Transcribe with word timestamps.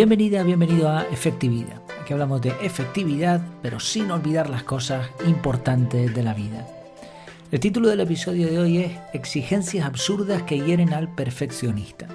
Bienvenida, 0.00 0.42
bienvenido 0.44 0.88
a 0.88 1.02
Efectividad. 1.02 1.82
Aquí 2.00 2.14
hablamos 2.14 2.40
de 2.40 2.54
efectividad, 2.62 3.42
pero 3.60 3.80
sin 3.80 4.10
olvidar 4.10 4.48
las 4.48 4.62
cosas 4.62 5.06
importantes 5.26 6.14
de 6.14 6.22
la 6.22 6.32
vida. 6.32 6.66
El 7.52 7.60
título 7.60 7.90
del 7.90 8.00
episodio 8.00 8.46
de 8.46 8.58
hoy 8.58 8.78
es 8.78 8.92
Exigencias 9.12 9.84
absurdas 9.84 10.44
que 10.44 10.58
hieren 10.58 10.94
al 10.94 11.14
perfeccionista. 11.14 12.08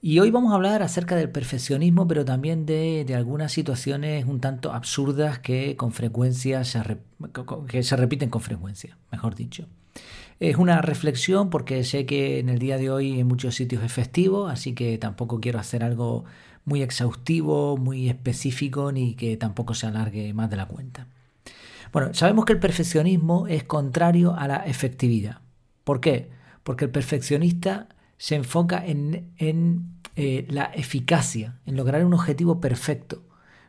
Y 0.00 0.20
hoy 0.20 0.30
vamos 0.30 0.52
a 0.52 0.54
hablar 0.54 0.82
acerca 0.82 1.16
del 1.16 1.28
perfeccionismo, 1.28 2.08
pero 2.08 2.24
también 2.24 2.64
de, 2.64 3.04
algunas 3.14 3.52
situaciones 3.52 4.24
un 4.24 4.40
tanto 4.40 4.72
absurdas 4.72 5.38
que 5.38 5.76
con 5.76 5.92
frecuencia 5.92 6.64
se, 6.64 6.80
que 7.68 7.82
se 7.82 7.96
repiten 7.96 8.30
con 8.30 8.40
frecuencia, 8.40 8.96
mejor 9.12 9.34
dicho. 9.34 9.66
Es 10.40 10.56
una 10.56 10.80
reflexión 10.80 11.50
porque 11.50 11.84
sé 11.84 12.06
que 12.06 12.38
en 12.38 12.48
el 12.48 12.58
día 12.58 12.78
de 12.78 12.90
hoy 12.90 13.20
en 13.20 13.28
muchos 13.28 13.54
sitios 13.54 13.82
es 13.84 13.92
festivo, 13.92 14.46
así 14.46 14.72
que 14.72 14.96
tampoco 14.96 15.38
quiero 15.38 15.58
hacer 15.58 15.84
algo 15.84 16.24
muy 16.64 16.80
exhaustivo, 16.80 17.76
muy 17.76 18.08
específico, 18.08 18.90
ni 18.90 19.14
que 19.14 19.36
tampoco 19.36 19.74
se 19.74 19.86
alargue 19.86 20.32
más 20.32 20.48
de 20.48 20.56
la 20.56 20.66
cuenta. 20.66 21.08
Bueno, 21.92 22.14
sabemos 22.14 22.46
que 22.46 22.54
el 22.54 22.58
perfeccionismo 22.58 23.48
es 23.48 23.64
contrario 23.64 24.34
a 24.34 24.48
la 24.48 24.56
efectividad. 24.64 25.42
¿Por 25.84 26.00
qué? 26.00 26.30
Porque 26.62 26.86
el 26.86 26.90
perfeccionista 26.90 27.88
se 28.16 28.36
enfoca 28.36 28.82
en, 28.86 29.32
eh, 30.16 30.46
la 30.48 30.64
eficacia, 30.74 31.58
en 31.66 31.76
lograr 31.76 32.02
un 32.06 32.14
objetivo 32.14 32.62
perfecto, 32.62 33.22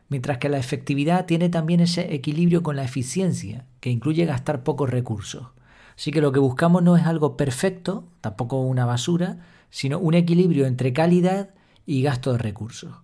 mientras 0.08 0.38
que 0.38 0.48
la 0.48 0.58
efectividad 0.58 1.26
tiene 1.26 1.50
también 1.50 1.80
ese 1.80 2.14
equilibrio 2.14 2.62
con 2.62 2.76
la 2.76 2.84
eficiencia, 2.84 3.66
que 3.80 3.90
incluye 3.90 4.24
gastar 4.24 4.62
pocos 4.62 4.88
recursos. 4.88 5.48
Así 5.96 6.10
que 6.10 6.20
lo 6.20 6.32
que 6.32 6.38
buscamos 6.38 6.82
no 6.82 6.96
es 6.96 7.06
algo 7.06 7.36
perfecto, 7.36 8.08
tampoco 8.20 8.60
una 8.60 8.86
basura, 8.86 9.38
sino 9.70 9.98
un 9.98 10.14
equilibrio 10.14 10.66
entre 10.66 10.92
calidad 10.92 11.50
y 11.86 12.02
gasto 12.02 12.32
de 12.32 12.38
recursos. 12.38 12.94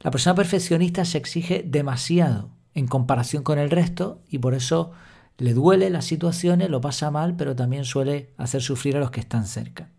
La 0.00 0.10
persona 0.10 0.34
perfeccionista 0.34 1.04
se 1.04 1.18
exige 1.18 1.64
demasiado 1.66 2.50
en 2.74 2.86
comparación 2.86 3.42
con 3.42 3.58
el 3.58 3.70
resto 3.70 4.22
y 4.28 4.38
por 4.38 4.54
eso 4.54 4.92
le 5.38 5.54
duele 5.54 5.90
las 5.90 6.04
situaciones, 6.04 6.70
lo 6.70 6.80
pasa 6.80 7.10
mal, 7.10 7.36
pero 7.36 7.56
también 7.56 7.84
suele 7.84 8.30
hacer 8.36 8.62
sufrir 8.62 8.96
a 8.96 9.00
los 9.00 9.10
que 9.10 9.20
están 9.20 9.46
cerca. 9.46 9.90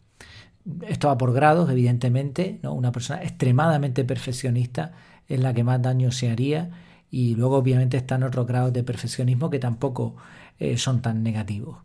Esto 0.87 1.07
va 1.07 1.17
por 1.17 1.33
grados, 1.33 1.69
evidentemente, 1.69 2.59
¿no? 2.61 2.73
una 2.73 2.91
persona 2.91 3.23
extremadamente 3.23 4.03
perfeccionista 4.03 4.91
es 5.27 5.39
la 5.39 5.53
que 5.53 5.63
más 5.63 5.81
daño 5.81 6.11
se 6.11 6.29
haría 6.29 6.69
y 7.09 7.35
luego 7.35 7.57
obviamente 7.57 7.97
están 7.97 8.23
otros 8.23 8.45
grados 8.45 8.73
de 8.73 8.83
perfeccionismo 8.83 9.49
que 9.49 9.59
tampoco 9.59 10.15
eh, 10.59 10.77
son 10.77 11.01
tan 11.01 11.23
negativos. 11.23 11.77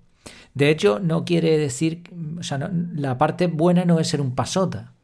De 0.55 0.71
hecho, 0.71 1.01
no 1.01 1.25
quiere 1.25 1.59
decir, 1.59 2.05
o 2.39 2.43
sea, 2.43 2.71
la 2.95 3.19
parte 3.19 3.49
buena 3.49 3.85
no 3.85 3.99
es 3.99 4.09
ser 4.09 4.21
un 4.21 4.35
pasota, 4.37 4.95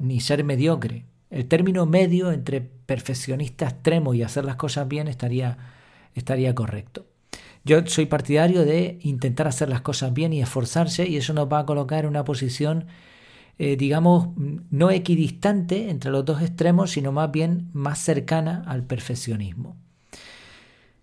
ni 0.00 0.20
ser 0.20 0.42
mediocre. 0.42 1.04
El 1.30 1.46
término 1.46 1.84
medio 1.84 2.32
entre 2.32 2.62
perfeccionista 2.62 3.66
extremo 3.66 4.14
y 4.14 4.22
hacer 4.22 4.44
las 4.44 4.56
cosas 4.56 4.88
bien 4.88 5.06
estaría, 5.06 5.58
estaría 6.14 6.54
correcto. 6.54 7.06
Yo 7.64 7.84
soy 7.86 8.06
partidario 8.06 8.64
de 8.64 8.98
intentar 9.02 9.48
hacer 9.48 9.68
las 9.68 9.80
cosas 9.80 10.14
bien 10.14 10.32
y 10.32 10.40
esforzarse 10.40 11.06
y 11.06 11.16
eso 11.16 11.34
nos 11.34 11.52
va 11.52 11.58
a 11.58 11.66
colocar 11.66 12.04
en 12.04 12.10
una 12.10 12.24
posición, 12.24 12.86
eh, 13.58 13.76
digamos, 13.76 14.28
no 14.70 14.90
equidistante 14.90 15.90
entre 15.90 16.12
los 16.12 16.24
dos 16.24 16.40
extremos, 16.42 16.92
sino 16.92 17.10
más 17.12 17.32
bien 17.32 17.68
más 17.72 17.98
cercana 17.98 18.62
al 18.66 18.84
perfeccionismo. 18.84 19.76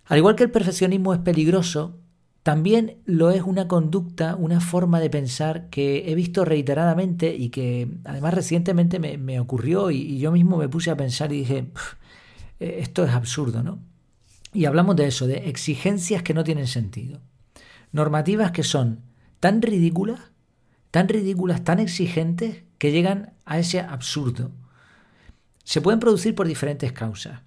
Al 0.05 0.17
igual 0.17 0.35
que 0.35 0.43
el 0.43 0.51
perfeccionismo 0.51 1.13
es 1.13 1.19
peligroso, 1.19 1.97
también 2.43 3.01
lo 3.05 3.31
es 3.31 3.41
una 3.41 3.69
conducta, 3.69 4.35
una 4.35 4.59
forma 4.59 4.99
de 4.99 5.09
pensar 5.09 5.69
que 5.69 6.11
he 6.11 6.15
visto 6.15 6.43
reiteradamente 6.43 7.33
y 7.33 7.49
que 7.49 7.87
además 8.03 8.33
recientemente 8.33 8.99
me, 8.99 9.39
ocurrió 9.39 9.91
y, 9.91 10.19
yo 10.19 10.31
mismo 10.33 10.57
me 10.57 10.67
puse 10.67 10.91
a 10.91 10.97
pensar 10.97 11.31
y 11.31 11.39
dije, 11.39 11.69
eh, 12.59 12.77
esto 12.79 13.05
es 13.05 13.11
absurdo, 13.11 13.63
¿no? 13.63 13.79
Y 14.51 14.65
hablamos 14.65 14.97
de 14.97 15.07
eso, 15.07 15.25
de 15.25 15.49
exigencias 15.49 16.21
que 16.21 16.33
no 16.33 16.43
tienen 16.43 16.67
sentido. 16.67 17.21
Normativas 17.93 18.51
que 18.51 18.63
son 18.63 18.99
tan 19.39 19.61
ridículas, 19.61 20.19
tan 20.91 21.07
ridículas, 21.07 21.63
tan 21.63 21.79
exigentes, 21.79 22.63
que 22.77 22.91
llegan 22.91 23.33
a 23.45 23.57
ese 23.57 23.79
absurdo. 23.79 24.51
Se 25.63 25.79
pueden 25.79 26.01
producir 26.01 26.35
por 26.35 26.45
diferentes 26.45 26.91
causas. 26.91 27.39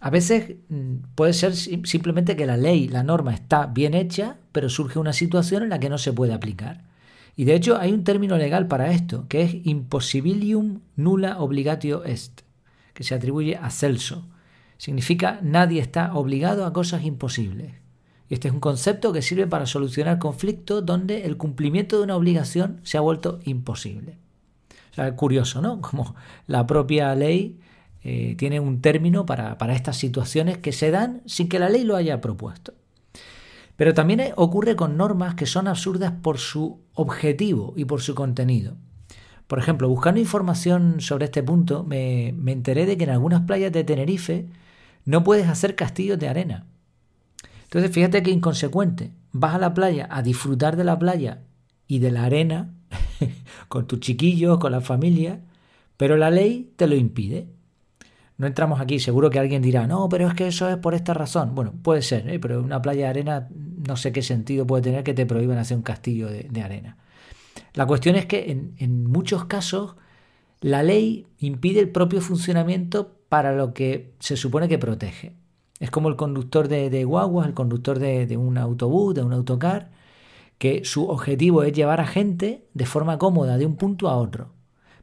A 0.00 0.10
veces 0.10 0.56
mm, 0.68 0.94
puede 1.14 1.32
ser 1.32 1.54
simplemente 1.54 2.36
que 2.36 2.46
la 2.46 2.56
ley, 2.56 2.88
la 2.88 3.02
norma 3.02 3.34
está 3.34 3.66
bien 3.66 3.94
hecha, 3.94 4.38
pero 4.52 4.68
surge 4.68 4.98
una 4.98 5.12
situación 5.12 5.62
en 5.62 5.68
la 5.68 5.78
que 5.78 5.90
no 5.90 5.98
se 5.98 6.12
puede 6.12 6.32
aplicar. 6.32 6.84
Y 7.36 7.44
de 7.44 7.54
hecho 7.54 7.78
hay 7.78 7.92
un 7.92 8.04
término 8.04 8.36
legal 8.36 8.66
para 8.66 8.92
esto, 8.92 9.26
que 9.28 9.42
es 9.42 9.54
impossibilium 9.64 10.80
nulla 10.96 11.38
obligatio 11.38 12.04
est, 12.04 12.42
que 12.94 13.04
se 13.04 13.14
atribuye 13.14 13.56
a 13.56 13.70
Celso. 13.70 14.28
Significa 14.78 15.40
nadie 15.42 15.80
está 15.80 16.14
obligado 16.14 16.64
a 16.64 16.72
cosas 16.72 17.04
imposibles. 17.04 17.74
Y 18.28 18.34
este 18.34 18.48
es 18.48 18.54
un 18.54 18.60
concepto 18.60 19.12
que 19.12 19.22
sirve 19.22 19.46
para 19.46 19.66
solucionar 19.66 20.18
conflictos 20.18 20.86
donde 20.86 21.26
el 21.26 21.36
cumplimiento 21.36 21.98
de 21.98 22.04
una 22.04 22.16
obligación 22.16 22.80
se 22.84 22.96
ha 22.96 23.00
vuelto 23.00 23.40
imposible. 23.44 24.18
O 24.92 24.94
sea, 24.94 25.14
curioso, 25.16 25.60
¿no? 25.60 25.80
Como 25.80 26.14
la 26.46 26.66
propia 26.66 27.14
ley 27.14 27.58
eh, 28.02 28.34
tiene 28.38 28.60
un 28.60 28.80
término 28.80 29.26
para, 29.26 29.58
para 29.58 29.74
estas 29.74 29.96
situaciones 29.96 30.58
que 30.58 30.72
se 30.72 30.90
dan 30.90 31.22
sin 31.26 31.48
que 31.48 31.58
la 31.58 31.68
ley 31.68 31.84
lo 31.84 31.96
haya 31.96 32.20
propuesto. 32.20 32.74
Pero 33.76 33.94
también 33.94 34.32
ocurre 34.36 34.76
con 34.76 34.96
normas 34.96 35.34
que 35.34 35.46
son 35.46 35.66
absurdas 35.66 36.12
por 36.12 36.38
su 36.38 36.80
objetivo 36.94 37.72
y 37.76 37.86
por 37.86 38.02
su 38.02 38.14
contenido. 38.14 38.76
Por 39.46 39.58
ejemplo, 39.58 39.88
buscando 39.88 40.20
información 40.20 41.00
sobre 41.00 41.24
este 41.24 41.42
punto, 41.42 41.82
me, 41.82 42.34
me, 42.36 42.52
enteré 42.52 42.86
de 42.86 42.96
que 42.96 43.04
en 43.04 43.10
algunas 43.10 43.42
playas 43.42 43.72
de 43.72 43.82
Tenerife 43.82 44.46
no 45.04 45.24
puedes 45.24 45.48
hacer 45.48 45.74
castillos 45.76 46.18
de 46.18 46.28
arena. 46.28 46.66
Entonces, 47.64 47.90
fíjate 47.90 48.22
que 48.22 48.30
inconsecuente. 48.30 49.12
Vas 49.32 49.54
a 49.54 49.58
la 49.58 49.74
playa 49.74 50.08
a 50.10 50.22
disfrutar 50.22 50.76
de 50.76 50.84
la 50.84 50.98
playa 50.98 51.40
y 51.86 51.98
de 51.98 52.10
la 52.10 52.24
arena 52.24 52.74
con 53.68 53.86
tus 53.86 54.00
chiquillos, 54.00 54.58
con 54.58 54.72
la 54.72 54.80
familia, 54.80 55.40
pero 55.96 56.16
la 56.16 56.30
ley 56.30 56.72
te 56.76 56.86
lo 56.86 56.94
impide. 56.96 57.48
No 58.40 58.46
entramos 58.46 58.80
aquí, 58.80 58.98
seguro 58.98 59.28
que 59.28 59.38
alguien 59.38 59.60
dirá, 59.60 59.86
no, 59.86 60.08
pero 60.08 60.26
es 60.26 60.32
que 60.32 60.46
eso 60.46 60.66
es 60.70 60.78
por 60.78 60.94
esta 60.94 61.12
razón. 61.12 61.54
Bueno, 61.54 61.74
puede 61.82 62.00
ser, 62.00 62.26
¿eh? 62.26 62.38
pero 62.38 62.62
una 62.62 62.80
playa 62.80 63.02
de 63.02 63.08
arena 63.08 63.48
no 63.86 63.98
sé 63.98 64.12
qué 64.12 64.22
sentido 64.22 64.66
puede 64.66 64.82
tener 64.82 65.04
que 65.04 65.12
te 65.12 65.26
prohíban 65.26 65.58
hacer 65.58 65.76
un 65.76 65.82
castillo 65.82 66.26
de, 66.26 66.62
arena. 66.62 66.96
La 67.74 67.84
cuestión 67.84 68.16
es 68.16 68.24
que 68.24 68.50
en, 68.78 69.04
muchos 69.04 69.44
casos 69.44 69.96
la 70.62 70.82
ley 70.82 71.26
impide 71.38 71.80
el 71.80 71.90
propio 71.90 72.22
funcionamiento 72.22 73.14
para 73.28 73.54
lo 73.54 73.74
que 73.74 74.14
se 74.20 74.38
supone 74.38 74.68
que 74.68 74.78
protege. 74.78 75.34
Es 75.78 75.90
como 75.90 76.08
el 76.08 76.16
conductor 76.16 76.68
de, 76.68 77.04
guaguas, 77.04 77.46
el 77.46 77.52
conductor 77.52 77.98
de 77.98 78.36
un 78.38 78.56
autobús, 78.56 79.14
de 79.14 79.22
un 79.22 79.34
autocar, 79.34 79.90
que 80.56 80.86
su 80.86 81.06
objetivo 81.10 81.62
es 81.62 81.74
llevar 81.74 82.00
a 82.00 82.06
gente 82.06 82.64
de 82.72 82.86
forma 82.86 83.18
cómoda 83.18 83.58
de 83.58 83.66
un 83.66 83.76
punto 83.76 84.08
a 84.08 84.16
otro 84.16 84.54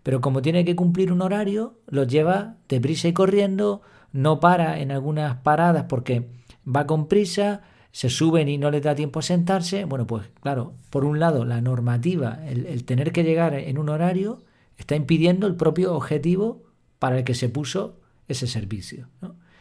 pero 0.07 0.21
como 0.21 0.41
tiene 0.41 0.63
que 0.63 0.77
cumplir 0.77 1.11
un 1.11 1.21
horario, 1.21 1.81
los 1.85 2.07
lleva 2.07 2.55
deprisa 2.69 3.09
y 3.09 3.11
corriendo, 3.11 3.81
no 4.13 4.39
para 4.39 4.79
en 4.79 4.89
algunas 4.93 5.35
paradas 5.41 5.87
porque 5.89 6.29
va 6.65 6.87
con 6.87 7.09
prisa, 7.09 7.63
se 7.91 8.09
suben 8.09 8.47
y 8.47 8.57
no 8.57 8.71
le 8.71 8.79
da 8.79 8.95
tiempo 8.95 9.19
a 9.19 9.21
sentarse. 9.21 9.83
Bueno, 9.83 10.07
pues 10.07 10.23
claro, 10.39 10.75
por 10.91 11.03
un 11.03 11.19
lado 11.19 11.43
la 11.43 11.59
normativa, 11.59 12.39
el, 12.47 12.85
tener 12.85 13.11
que 13.11 13.25
llegar 13.25 13.53
en 13.53 13.77
un 13.77 13.89
horario, 13.89 14.39
está 14.77 14.95
impidiendo 14.95 15.45
el 15.45 15.55
propio 15.55 15.93
objetivo 15.93 16.63
para 16.99 17.17
el 17.17 17.25
que 17.25 17.35
se 17.35 17.49
puso 17.49 17.97
ese 18.29 18.47
servicio. 18.47 19.09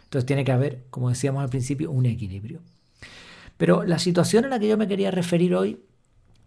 Entonces 0.04 0.26
tiene 0.26 0.44
que 0.44 0.52
haber, 0.52 0.84
como 0.90 1.08
decíamos 1.08 1.42
al 1.42 1.50
principio, 1.50 1.90
un 1.90 2.06
equilibrio. 2.06 2.60
Pero 3.56 3.82
la 3.82 3.98
situación 3.98 4.44
a 4.44 4.48
la 4.48 4.60
que 4.60 4.68
yo 4.68 4.78
me 4.78 4.86
quería 4.86 5.10
referir 5.10 5.56
hoy 5.56 5.80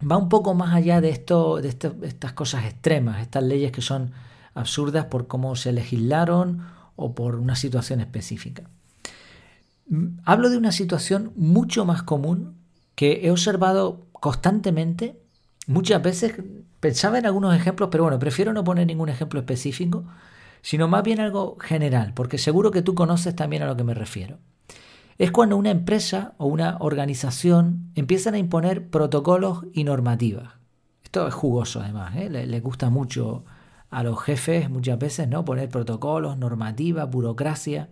va 0.08 0.16
un 0.16 0.28
poco 0.28 0.54
más 0.54 0.74
allá 0.74 1.00
de, 1.00 1.10
esto, 1.10 1.60
de, 1.60 1.68
estas 1.68 2.32
cosas 2.32 2.64
extremas, 2.64 3.20
estas 3.20 3.42
leyes 3.42 3.72
que 3.72 3.82
son 3.82 4.12
absurdas 4.54 5.06
por 5.06 5.26
cómo 5.26 5.56
se 5.56 5.72
legislaron 5.72 6.66
o 6.96 7.14
por 7.14 7.36
una 7.36 7.56
situación 7.56 8.00
específica. 8.00 8.64
Hablo 10.24 10.50
de 10.50 10.56
una 10.56 10.72
situación 10.72 11.32
mucho 11.36 11.84
más 11.84 12.02
común 12.02 12.56
que 12.94 13.20
he 13.24 13.30
observado 13.30 14.06
constantemente, 14.12 15.20
muchas 15.66 16.02
veces, 16.02 16.34
pensaba 16.80 17.18
en 17.18 17.26
algunos 17.26 17.54
ejemplos, 17.54 17.88
pero 17.90 18.04
bueno, 18.04 18.18
prefiero 18.18 18.52
no 18.52 18.64
poner 18.64 18.86
ningún 18.86 19.08
ejemplo 19.08 19.40
específico, 19.40 20.04
sino 20.62 20.88
más 20.88 21.02
bien 21.02 21.20
algo 21.20 21.56
general, 21.58 22.12
porque 22.14 22.38
seguro 22.38 22.70
que 22.70 22.82
tú 22.82 22.94
conoces 22.94 23.34
también 23.34 23.62
a 23.62 23.66
lo 23.66 23.76
que 23.76 23.84
me 23.84 23.94
refiero 23.94 24.38
es 25.20 25.32
cuando 25.32 25.58
una 25.58 25.70
empresa 25.70 26.32
o 26.38 26.46
una 26.46 26.78
organización 26.80 27.90
empiezan 27.94 28.32
a 28.32 28.38
imponer 28.38 28.88
protocolos 28.88 29.66
y 29.74 29.84
normativas. 29.84 30.54
Esto 31.04 31.28
es 31.28 31.34
jugoso 31.34 31.82
además, 31.82 32.16
¿eh? 32.16 32.30
le, 32.30 32.60
gusta 32.60 32.88
mucho 32.88 33.44
a 33.90 34.02
los 34.02 34.18
jefes 34.22 34.70
muchas 34.70 34.98
veces, 34.98 35.28
¿no? 35.28 35.44
Poner 35.44 35.68
protocolos, 35.68 36.38
normativas, 36.38 37.10
burocracia. 37.10 37.90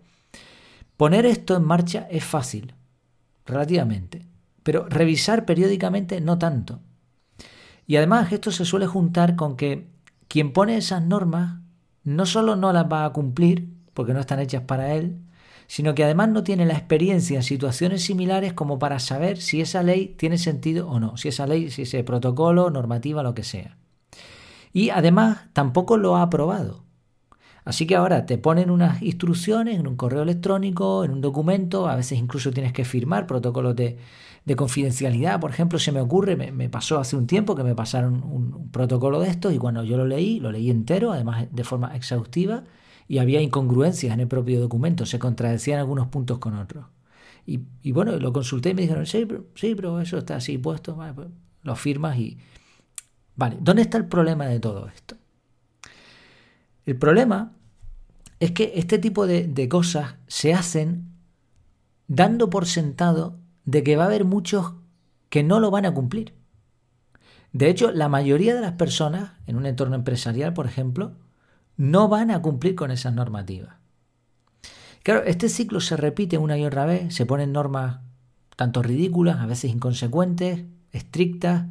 Poner 0.96 1.26
esto 1.26 1.54
en 1.54 1.64
marcha 1.64 2.08
es 2.10 2.24
fácil, 2.24 2.72
relativamente, 3.44 4.24
pero 4.62 4.86
revisar 4.88 5.44
periódicamente 5.44 6.22
no 6.22 6.38
tanto. 6.38 6.80
Y 7.86 7.96
además 7.96 8.32
esto 8.32 8.50
se 8.52 8.64
suele 8.64 8.86
juntar 8.86 9.36
con 9.36 9.54
que 9.54 9.90
quien 10.28 10.54
pone 10.54 10.78
esas 10.78 11.02
normas 11.02 11.60
no 12.04 12.24
solo 12.24 12.56
no 12.56 12.72
las 12.72 12.86
va 12.90 13.04
a 13.04 13.12
cumplir, 13.12 13.68
porque 13.92 14.14
no 14.14 14.20
están 14.20 14.40
hechas 14.40 14.62
para 14.62 14.94
él, 14.94 15.18
sino 15.68 15.94
que 15.94 16.02
además 16.02 16.30
no 16.30 16.42
tiene 16.42 16.64
la 16.64 16.72
experiencia 16.72 17.36
en 17.36 17.42
situaciones 17.42 18.02
similares 18.02 18.54
como 18.54 18.78
para 18.78 18.98
saber 18.98 19.36
si 19.36 19.60
esa 19.60 19.82
ley 19.82 20.14
tiene 20.18 20.38
sentido 20.38 20.88
o 20.88 20.98
no, 20.98 21.16
si 21.18 21.28
esa 21.28 21.46
ley, 21.46 21.70
si 21.70 21.82
ese 21.82 22.02
protocolo, 22.02 22.70
normativa, 22.70 23.22
lo 23.22 23.34
que 23.34 23.44
sea. 23.44 23.76
Y 24.72 24.88
además 24.88 25.48
tampoco 25.52 25.98
lo 25.98 26.16
ha 26.16 26.22
aprobado. 26.22 26.84
Así 27.66 27.86
que 27.86 27.96
ahora 27.96 28.24
te 28.24 28.38
ponen 28.38 28.70
unas 28.70 29.02
instrucciones 29.02 29.78
en 29.78 29.86
un 29.86 29.96
correo 29.96 30.22
electrónico, 30.22 31.04
en 31.04 31.10
un 31.10 31.20
documento, 31.20 31.86
a 31.86 31.96
veces 31.96 32.18
incluso 32.18 32.50
tienes 32.50 32.72
que 32.72 32.86
firmar 32.86 33.26
protocolos 33.26 33.76
de, 33.76 33.98
confidencialidad. 34.56 35.38
Por 35.38 35.50
ejemplo, 35.50 35.78
se 35.78 35.92
me 35.92 36.00
ocurre, 36.00 36.34
me, 36.34 36.68
pasó 36.70 36.98
hace 36.98 37.14
un 37.14 37.26
tiempo 37.26 37.54
que 37.54 37.62
me 37.62 37.74
pasaron 37.74 38.22
un, 38.24 38.70
protocolo 38.70 39.20
de 39.20 39.28
estos 39.28 39.52
y 39.52 39.58
cuando 39.58 39.84
yo 39.84 39.98
lo 39.98 40.06
leí, 40.06 40.40
lo 40.40 40.50
leí 40.50 40.70
entero, 40.70 41.12
además 41.12 41.46
de 41.52 41.64
forma 41.64 41.94
exhaustiva, 41.94 42.64
y 43.08 43.18
había 43.18 43.40
incongruencias 43.40 44.12
en 44.12 44.20
el 44.20 44.28
propio 44.28 44.60
documento, 44.60 45.06
se 45.06 45.18
contradecían 45.18 45.78
algunos 45.78 46.08
puntos 46.08 46.38
con 46.38 46.54
otros. 46.54 46.86
Y, 47.46 47.92
bueno, 47.92 48.14
lo 48.18 48.30
consulté 48.34 48.70
y 48.70 48.74
me 48.74 48.82
dijeron, 48.82 49.06
sí 49.06 49.24
pero, 49.24 49.46
sí, 49.54 49.74
eso 50.02 50.18
está 50.18 50.36
así 50.36 50.58
puesto, 50.58 50.94
pues, 51.14 51.28
lo 51.62 51.76
firmas 51.76 52.18
y... 52.18 52.36
Vale, 53.36 53.56
¿dónde 53.60 53.82
está 53.82 53.96
el 53.96 54.04
problema 54.04 54.44
de 54.46 54.60
todo 54.60 54.86
esto? 54.88 55.16
El 56.84 56.96
problema 56.96 57.52
es 58.38 58.50
que 58.50 58.72
este 58.74 58.98
tipo 58.98 59.26
de, 59.26 59.68
cosas 59.70 60.16
se 60.26 60.52
hacen 60.52 61.08
dando 62.06 62.50
por 62.50 62.66
sentado 62.66 63.38
de 63.64 63.82
que 63.82 63.96
va 63.96 64.04
a 64.04 64.06
haber 64.08 64.26
muchos 64.26 64.74
que 65.30 65.42
no 65.42 65.58
lo 65.58 65.70
van 65.70 65.86
a 65.86 65.94
cumplir. 65.94 66.34
De 67.52 67.70
hecho, 67.70 67.92
la 67.92 68.10
mayoría 68.10 68.54
de 68.54 68.60
las 68.60 68.72
personas 68.72 69.32
en 69.46 69.56
un 69.56 69.64
entorno 69.64 69.94
empresarial, 69.94 70.52
por 70.52 70.66
ejemplo, 70.66 71.12
no 71.78 72.08
van 72.08 72.30
a 72.30 72.42
cumplir 72.42 72.74
con 72.74 72.90
esas 72.90 73.14
normativas. 73.14 73.76
Claro, 75.02 75.22
este 75.24 75.48
ciclo 75.48 75.80
se 75.80 75.96
repite 75.96 76.36
una 76.36 76.58
y 76.58 76.64
otra 76.64 76.84
vez, 76.84 77.14
se 77.14 77.24
ponen 77.24 77.52
normas 77.52 78.00
tanto 78.56 78.82
ridículas, 78.82 79.38
a 79.38 79.46
veces 79.46 79.70
inconsecuentes, 79.70 80.64
estrictas, 80.92 81.66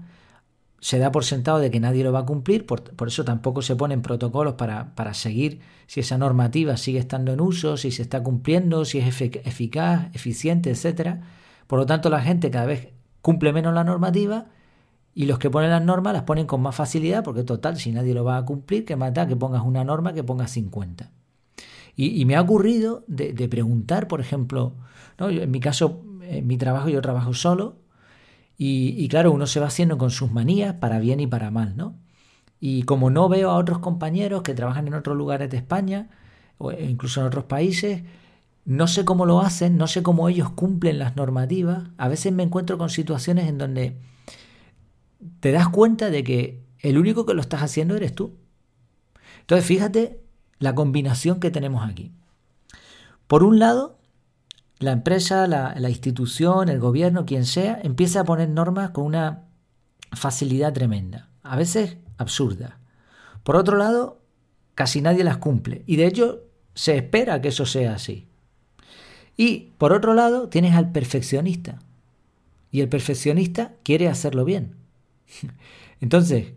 se 0.80 1.00
da 1.00 1.12
por 1.12 1.25
sentado 1.25 1.59
de 1.59 1.69
que 1.69 1.80
nadie 1.80 2.04
lo 2.04 2.13
va 2.13 2.19
a 2.19 2.25
cumplir, 2.25 2.65
por, 2.65 2.81
eso 3.07 3.25
tampoco 3.25 3.62
se 3.62 3.75
ponen 3.75 4.01
protocolos 4.01 4.54
para, 4.54 4.95
para, 4.95 5.13
seguir 5.13 5.59
si 5.88 6.00
esa 6.00 6.18
normativa 6.18 6.77
sigue 6.77 7.00
estando 7.00 7.33
en 7.33 7.42
uso, 7.42 7.77
si 7.77 7.92
se 7.92 8.04
está 8.04 8.24
cumpliendo, 8.24 8.86
si 8.86 9.00
es 9.00 9.21
eficaz, 9.21 10.15
eficiente, 10.15 10.69
etc. 10.69 11.18
Por 11.68 11.80
lo 11.80 11.86
tanto, 11.86 12.09
la 12.09 12.21
gente 12.21 12.50
cada 12.50 12.68
vez 12.68 12.89
cumple 13.21 13.51
menos 13.51 13.74
la 13.74 13.83
normativa 13.83 14.48
y 15.17 15.25
los 15.25 15.39
que 15.39 15.49
ponen 15.49 15.71
las 15.71 15.83
normas 15.83 16.13
las 16.13 16.21
ponen 16.21 16.45
con 16.45 16.61
más 16.61 16.75
facilidad 16.75 17.23
porque 17.23 17.43
total, 17.43 17.77
si 17.77 17.91
nadie 17.91 18.13
lo 18.13 18.23
va 18.23 18.37
a 18.37 18.45
cumplir, 18.45 18.85
que 18.85 18.95
mata 18.95 19.27
que 19.27 19.35
pongas 19.35 19.63
una 19.63 19.83
norma 19.83 20.13
que 20.13 20.23
pongas 20.23 20.51
50. 20.51 21.09
Y, 21.95 22.23
me 22.25 22.35
ha 22.35 22.41
ocurrido 22.41 23.03
de, 23.07 23.49
preguntar, 23.49 24.07
por 24.07 24.21
ejemplo, 24.21 24.75
¿no? 25.17 25.29
en 25.29 25.49
mi 25.49 25.59
caso, 25.59 26.03
en 26.21 26.45
mi 26.45 26.59
trabajo 26.59 26.89
yo 26.89 27.01
trabajo 27.01 27.33
solo, 27.33 27.77
y, 28.59 29.07
claro, 29.07 29.31
uno 29.31 29.47
se 29.47 29.59
va 29.59 29.65
haciendo 29.65 29.97
con 29.97 30.11
sus 30.11 30.31
manías 30.31 30.75
para 30.75 30.99
bien 30.99 31.19
y 31.19 31.25
para 31.25 31.49
mal, 31.49 31.75
¿no? 31.75 31.95
Y 32.59 32.83
como 32.83 33.09
no 33.09 33.27
veo 33.27 33.49
a 33.49 33.55
otros 33.55 33.79
compañeros 33.79 34.43
que 34.43 34.53
trabajan 34.53 34.87
en 34.87 34.93
otros 34.93 35.17
lugares 35.17 35.49
de 35.49 35.57
España, 35.57 36.11
o 36.59 36.71
incluso 36.71 37.21
en 37.21 37.25
otros 37.25 37.45
países, 37.45 38.03
no 38.65 38.85
sé 38.85 39.03
cómo 39.03 39.25
lo 39.25 39.41
hacen, 39.41 39.77
no 39.77 39.87
sé 39.87 40.03
cómo 40.03 40.29
ellos 40.29 40.51
cumplen 40.51 40.99
las 40.99 41.15
normativas. 41.15 41.85
A 41.97 42.07
veces 42.07 42.31
me 42.33 42.43
encuentro 42.43 42.77
con 42.77 42.91
situaciones 42.91 43.49
en 43.49 43.57
donde 43.57 43.97
te 45.39 45.51
das 45.51 45.69
cuenta 45.69 46.09
de 46.09 46.23
que 46.23 46.63
el 46.79 46.97
único 46.97 47.25
que 47.25 47.33
lo 47.33 47.41
estás 47.41 47.61
haciendo 47.61 47.95
eres 47.95 48.13
tú. 48.13 48.35
Entonces, 49.41 49.65
fíjate 49.65 50.21
la 50.59 50.75
combinación 50.75 51.39
que 51.39 51.51
tenemos 51.51 51.87
aquí. 51.87 52.11
Por 53.27 53.43
un 53.43 53.59
lado, 53.59 53.97
la 54.79 54.91
empresa, 54.91 55.47
la, 55.47 55.89
institución, 55.89 56.69
el 56.69 56.79
gobierno, 56.79 57.25
quien 57.25 57.45
sea, 57.45 57.79
empieza 57.83 58.21
a 58.21 58.23
poner 58.23 58.49
normas 58.49 58.91
con 58.91 59.05
una 59.05 59.43
facilidad 60.11 60.73
tremenda, 60.73 61.29
a 61.43 61.55
veces 61.55 61.97
absurda. 62.17 62.79
Por 63.43 63.55
otro 63.55 63.77
lado, 63.77 64.21
casi 64.75 65.01
nadie 65.01 65.23
las 65.23 65.37
cumple 65.37 65.83
y 65.87 65.95
de 65.95 66.07
hecho 66.07 66.43
se 66.73 66.95
espera 66.95 67.41
que 67.41 67.49
eso 67.49 67.65
sea 67.65 67.95
así. 67.95 68.27
Y 69.35 69.71
por 69.77 69.93
otro 69.93 70.13
lado, 70.13 70.49
tienes 70.49 70.75
al 70.75 70.91
perfeccionista 70.91 71.79
y 72.71 72.81
el 72.81 72.89
perfeccionista 72.89 73.73
quiere 73.83 74.07
hacerlo 74.07 74.45
bien. 74.45 74.75
Entonces, 76.01 76.53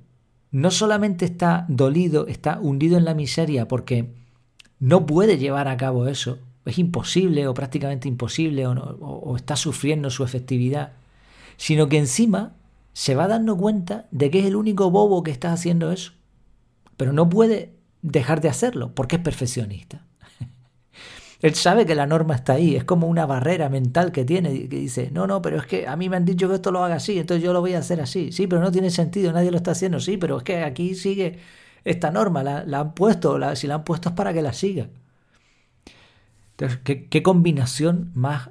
no 0.51 0.71
solamente 0.71 1.25
está 1.25 1.67
dolido, 1.69 2.27
está 2.27 2.59
hundido 2.61 2.99
en 2.99 3.05
la 3.05 3.15
miseria 3.15 3.69
porque 3.69 4.13
no 4.79 5.07
puede 5.07 5.39
llevar 5.39 5.69
a 5.69 5.77
cabo 5.77 6.07
eso, 6.09 6.39
es 6.65 6.79
imposible 6.79 7.47
o 7.47 7.55
prácticamente 7.55 8.09
imposible 8.09 8.67
o, 8.67 9.37
está 9.37 9.57
sufriendo 9.57 10.11
su 10.11 10.25
efectividad, 10.25 10.93
sino 11.57 11.89
que 11.89 11.99
encima 11.99 12.55
se 12.93 13.15
va 13.15 13.29
dando 13.29 13.57
cuenta 13.57 14.09
de 14.11 14.31
que 14.31 14.41
es 14.41 14.47
el 14.47 14.57
único 14.57 14.91
bobo 14.91 15.23
que 15.23 15.31
está 15.31 15.53
haciendo 15.53 15.93
eso, 15.93 16.13
pero 16.97 17.13
no 17.13 17.29
puede 17.29 17.75
dejar 18.03 18.41
de 18.41 18.49
hacerlo 18.49 18.95
porque 18.95 19.17
es 19.17 19.23
perfeccionista. 19.23 20.05
Él 21.41 21.55
sabe 21.55 21.87
que 21.87 21.95
la 21.95 22.07
norma 22.07 22.35
está 22.35 22.55
ahí, 22.55 22.77
es 22.77 22.85
como 22.85 23.07
una 23.07 23.25
barrera 23.25 23.69
mental 23.69 24.13
que 24.13 24.25
tiene, 24.25 24.69
que 24.69 24.77
dice, 24.77 25.11
no, 25.11 25.27
no, 25.27 25.41
pero 25.41 25.57
es 25.57 25.67
que 25.67 25.89
a 25.89 25.97
mí 25.97 26.09
me 26.09 26.17
han 26.17 26.25
dicho 26.27 26.49
que 26.49 26.57
esto 26.57 26.71
lo 26.71 26.85
haga 26.85 26.97
así, 26.97 27.19
entonces 27.19 27.43
yo 27.43 27.53
lo 27.53 27.61
voy 27.61 27.75
a 27.75 27.79
hacer 27.79 28.01
así. 28.01 28.31
Sí, 28.31 28.47
pero 28.47 28.61
no 28.61 28.71
tiene 28.71 28.91
sentido, 28.91 29.33
nadie 29.33 29.51
lo 29.51 29.57
está 29.57 29.71
haciendo, 29.71 30.01
sí, 30.01 30.19
pero 30.19 30.39
es 30.39 30.43
que 30.43 30.63
aquí 30.63 30.95
sigue 30.95 31.39
esta 31.85 32.11
norma, 32.11 32.43
la, 32.43 32.81
han 32.81 32.95
puesto, 32.95 33.39
si 33.57 33.67
la 33.67 33.77
han 33.77 33.85
puesto 33.85 34.11
es 34.11 34.15
para 34.15 34.33
que 34.33 34.43
la 34.43 34.53
siga. 34.53 34.89
¿qué, 36.85 37.23
combinación 37.23 38.11
más 38.15 38.51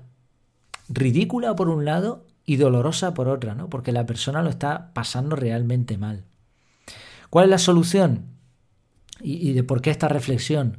ridícula 0.87 1.55
por 1.55 1.69
un 1.69 1.85
lado 1.85 2.25
y 2.45 2.55
dolorosa 2.55 3.13
por 3.13 3.27
otra, 3.27 3.53
¿no? 3.53 3.69
Porque 3.69 3.91
la 3.91 4.07
persona 4.07 4.41
lo 4.41 4.49
está 4.49 4.91
pasando 4.93 5.35
realmente 5.35 5.97
mal. 5.97 6.23
¿Cuál 7.29 7.45
es 7.45 7.49
la 7.51 7.57
solución? 7.59 8.25
¿Y, 9.21 9.53
de 9.53 9.63
por 9.63 9.81
qué 9.81 9.91
esta 9.91 10.07
reflexión? 10.07 10.77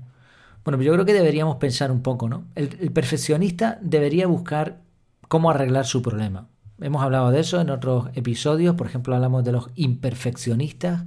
Bueno, 0.65 0.83
yo 0.83 0.93
creo 0.93 1.05
que 1.05 1.15
deberíamos 1.15 1.57
pensar 1.57 1.91
un 1.91 2.03
poco, 2.03 2.29
¿no? 2.29 2.45
el, 2.55 2.69
perfeccionista 2.93 3.79
debería 3.81 4.27
buscar 4.27 4.83
cómo 5.29 5.51
arreglar 5.51 5.87
su 5.87 6.03
problema. 6.03 6.49
Hemos 6.81 7.03
hablado 7.03 7.31
de 7.31 7.41
eso 7.41 7.61
en 7.61 7.71
otros 7.71 8.09
episodios, 8.15 8.75
por 8.75 8.87
ejemplo, 8.87 9.15
hablamos 9.15 9.45
de 9.45 9.53
los 9.53 9.69
imperfeccionistas 9.75 11.05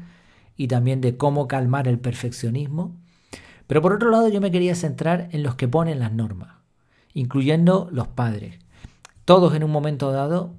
y 0.55 0.67
también 0.67 1.01
de 1.01 1.17
cómo 1.17 1.47
calmar 1.47 1.87
el 1.87 1.99
perfeccionismo. 1.99 2.95
Pero 3.67 3.81
por 3.81 3.93
otro 3.93 4.09
lado 4.09 4.27
yo 4.29 4.41
me 4.41 4.51
quería 4.51 4.75
centrar 4.75 5.29
en 5.31 5.43
los 5.43 5.55
que 5.55 5.67
ponen 5.67 5.99
las 5.99 6.11
normas, 6.11 6.55
incluyendo 7.13 7.89
los 7.91 8.07
padres. 8.07 8.59
Todos 9.25 9.55
en 9.55 9.63
un 9.63 9.71
momento 9.71 10.11
dado 10.11 10.53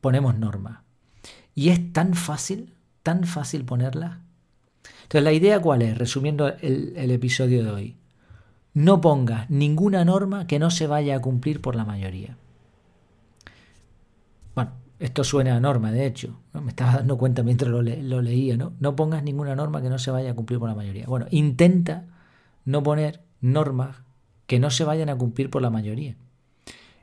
ponemos 0.00 0.38
normas. 0.38 0.80
Y 1.54 1.70
es 1.70 1.92
tan 1.92 2.14
fácil, 2.14 2.74
tan 3.02 3.24
fácil 3.24 3.64
ponerlas. 3.64 4.18
Entonces 5.02 5.24
la 5.24 5.32
idea 5.32 5.60
cuál 5.60 5.82
es, 5.82 5.98
resumiendo 5.98 6.48
el 6.48 7.10
episodio 7.10 7.64
de 7.64 7.70
hoy. 7.70 7.99
No 8.72 9.00
pongas 9.00 9.50
ninguna 9.50 10.04
norma 10.04 10.46
que 10.46 10.58
no 10.58 10.70
se 10.70 10.86
vaya 10.86 11.16
a 11.16 11.20
cumplir 11.20 11.60
por 11.60 11.74
la 11.74 11.84
mayoría. 11.84 12.36
Bueno, 14.54 14.72
esto 14.98 15.24
suena 15.24 15.56
a 15.56 15.60
norma, 15.60 15.90
de 15.90 16.06
hecho. 16.06 16.38
¿no? 16.52 16.60
Me 16.60 16.70
estaba 16.70 16.94
dando 16.94 17.18
cuenta 17.18 17.42
mientras 17.42 17.70
lo, 17.70 17.82
lo, 17.82 18.22
leía, 18.22 18.56
¿no? 18.56 18.72
No 18.78 18.94
pongas 18.94 19.22
ninguna 19.24 19.56
norma 19.56 19.82
que 19.82 19.88
no 19.88 19.98
se 19.98 20.10
vaya 20.10 20.30
a 20.30 20.34
cumplir 20.34 20.58
por 20.60 20.68
la 20.68 20.74
mayoría. 20.74 21.06
Bueno, 21.06 21.26
intenta 21.30 22.04
no 22.64 22.82
poner 22.82 23.22
normas 23.40 23.96
que 24.46 24.58
no 24.58 24.70
se 24.70 24.84
vayan 24.84 25.08
a 25.08 25.16
cumplir 25.16 25.50
por 25.50 25.62
la 25.62 25.70
mayoría. 25.70 26.16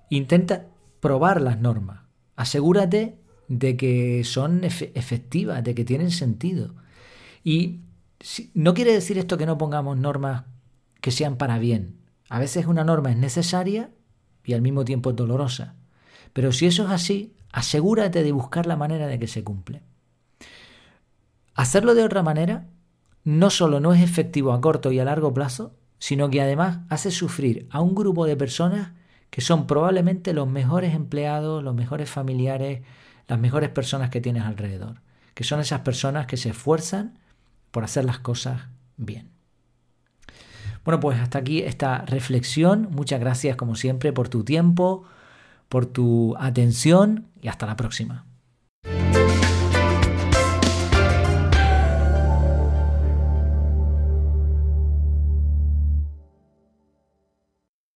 Intenta 0.09 0.67
probar 0.99 1.41
las 1.41 1.59
normas. 1.59 2.01
Asegúrate 2.35 3.17
de 3.47 3.77
que 3.77 4.23
son 4.23 4.63
efectivas, 4.63 5.63
de 5.63 5.75
que 5.75 5.85
tienen 5.85 6.11
sentido. 6.11 6.75
Y 7.43 7.79
no 8.53 8.73
quiere 8.73 8.93
decir 8.93 9.17
esto 9.17 9.37
que 9.37 9.45
no 9.45 9.57
pongamos 9.57 9.97
normas 9.97 10.43
que 11.07 11.11
sean 11.11 11.37
para 11.37 11.57
bien. 11.57 12.01
A 12.27 12.37
veces 12.37 12.65
una 12.65 12.83
norma 12.83 13.11
es 13.11 13.15
necesaria 13.15 13.91
y 14.43 14.55
al 14.55 14.61
mismo 14.61 14.83
tiempo 14.83 15.11
es 15.11 15.15
dolorosa. 15.15 15.75
Pero 16.33 16.51
si 16.51 16.65
eso 16.65 16.83
es 16.83 16.89
así, 16.89 17.33
asegúrate 17.53 18.23
de 18.23 18.33
buscar 18.33 18.65
la 18.65 18.75
manera 18.75 19.07
de 19.07 19.17
que 19.17 19.27
se 19.27 19.41
cumple. 19.41 19.83
Hacerlo 21.55 21.95
de 21.95 22.03
otra 22.03 22.23
manera 22.23 22.67
no 23.23 23.49
solo 23.49 23.79
no 23.79 23.93
es 23.93 24.01
efectivo 24.01 24.51
a 24.51 24.59
corto 24.59 24.91
y 24.91 24.99
a 24.99 25.05
largo 25.05 25.33
plazo, 25.33 25.77
sino 25.97 26.29
que 26.29 26.41
además 26.41 26.79
hace 26.89 27.09
sufrir 27.09 27.69
a 27.71 27.79
un 27.79 27.95
grupo 27.95 28.25
de 28.25 28.35
personas 28.35 28.91
que 29.29 29.39
son 29.39 29.65
probablemente 29.65 30.33
los 30.33 30.49
mejores 30.49 30.93
empleados, 30.93 31.63
los 31.63 31.73
mejores 31.73 32.09
familiares, 32.09 32.81
las 33.29 33.39
mejores 33.39 33.69
personas 33.69 34.09
que 34.09 34.19
tienes 34.19 34.43
alrededor, 34.43 34.99
que 35.35 35.45
son 35.45 35.61
esas 35.61 35.79
personas 35.79 36.27
que 36.27 36.35
se 36.35 36.49
esfuerzan 36.49 37.17
por 37.71 37.85
hacer 37.85 38.03
las 38.03 38.19
cosas 38.19 38.63
bien. 38.97 39.36
Bueno, 40.87 41.01
pues 41.01 41.19
hasta 41.19 41.39
aquí 41.39 41.63
esta 41.63 42.05
reflexión. 42.05 42.87
Muchas 42.91 43.19
gracias 43.19 43.57
como 43.57 43.75
siempre 43.75 44.13
por 44.13 44.29
tu 44.29 44.45
tiempo, 44.45 45.03
por 45.67 45.85
tu 45.85 46.33
atención 46.39 47.25
y 47.41 47.49
hasta 47.49 47.65
la 47.65 47.75
próxima. 47.75 48.23